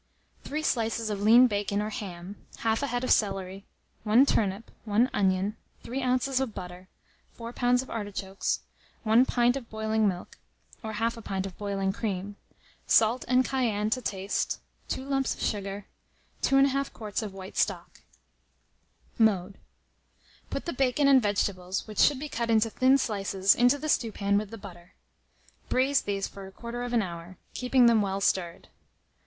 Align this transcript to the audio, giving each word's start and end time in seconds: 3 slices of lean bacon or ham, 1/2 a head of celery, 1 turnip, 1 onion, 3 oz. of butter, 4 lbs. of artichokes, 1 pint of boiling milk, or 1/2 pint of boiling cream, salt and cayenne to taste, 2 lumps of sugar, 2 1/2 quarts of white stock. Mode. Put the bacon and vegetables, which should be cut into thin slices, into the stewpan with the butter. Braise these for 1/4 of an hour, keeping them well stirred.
3 0.45 0.63
slices 0.63 1.11
of 1.11 1.21
lean 1.21 1.45
bacon 1.45 1.79
or 1.79 1.91
ham, 1.91 2.35
1/2 2.63 2.81
a 2.81 2.87
head 2.87 3.03
of 3.03 3.11
celery, 3.11 3.67
1 4.03 4.25
turnip, 4.25 4.71
1 4.85 5.11
onion, 5.13 5.55
3 5.83 6.01
oz. 6.01 6.39
of 6.39 6.55
butter, 6.55 6.87
4 7.33 7.53
lbs. 7.53 7.83
of 7.83 7.89
artichokes, 7.91 8.61
1 9.03 9.27
pint 9.27 9.55
of 9.55 9.69
boiling 9.69 10.07
milk, 10.07 10.39
or 10.81 10.93
1/2 10.93 11.23
pint 11.23 11.45
of 11.45 11.55
boiling 11.59 11.93
cream, 11.93 12.35
salt 12.87 13.23
and 13.27 13.45
cayenne 13.45 13.91
to 13.91 14.01
taste, 14.01 14.59
2 14.87 15.05
lumps 15.07 15.35
of 15.35 15.41
sugar, 15.43 15.85
2 16.41 16.55
1/2 16.55 16.91
quarts 16.91 17.21
of 17.21 17.35
white 17.35 17.55
stock. 17.55 17.99
Mode. 19.19 19.59
Put 20.49 20.65
the 20.65 20.73
bacon 20.73 21.07
and 21.07 21.21
vegetables, 21.21 21.85
which 21.85 21.99
should 21.99 22.17
be 22.17 22.27
cut 22.27 22.49
into 22.49 22.71
thin 22.71 22.97
slices, 22.97 23.53
into 23.53 23.77
the 23.77 23.87
stewpan 23.87 24.39
with 24.39 24.49
the 24.49 24.57
butter. 24.57 24.93
Braise 25.69 26.01
these 26.01 26.27
for 26.27 26.49
1/4 26.51 26.83
of 26.87 26.93
an 26.93 27.03
hour, 27.03 27.37
keeping 27.53 27.85
them 27.85 28.01
well 28.01 28.19
stirred. 28.19 28.67